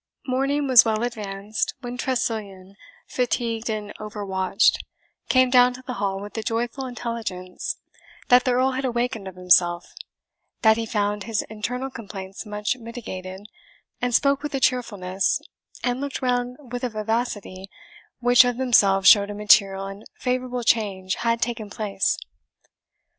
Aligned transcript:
Morning 0.25 0.67
was 0.67 0.83
well 0.83 1.03
advanced 1.03 1.75
when 1.81 1.95
Tressilian, 1.95 2.75
fatigued 3.05 3.69
and 3.69 3.93
over 3.99 4.25
watched, 4.25 4.83
came 5.29 5.51
down 5.51 5.73
to 5.75 5.83
the 5.83 5.93
hall 6.01 6.19
with 6.19 6.33
the 6.33 6.41
joyful 6.41 6.87
intelligence 6.87 7.77
that 8.27 8.43
the 8.43 8.53
Earl 8.53 8.71
had 8.71 8.83
awakened 8.83 9.27
of 9.27 9.35
himself, 9.35 9.93
that 10.63 10.75
he 10.75 10.87
found 10.87 11.25
his 11.25 11.43
internal 11.51 11.91
complaints 11.91 12.47
much 12.47 12.75
mitigated, 12.77 13.41
and 14.01 14.15
spoke 14.15 14.41
with 14.41 14.55
a 14.55 14.59
cheerfulness, 14.59 15.39
and 15.83 16.01
looked 16.01 16.19
round 16.19 16.57
with 16.71 16.83
a 16.83 16.89
vivacity, 16.89 17.69
which 18.21 18.43
of 18.43 18.57
themselves 18.57 19.07
showed 19.07 19.29
a 19.29 19.35
material 19.35 19.85
and 19.85 20.05
favourable 20.17 20.63
change 20.63 21.13
had 21.13 21.43
taken 21.43 21.69
place. 21.69 22.17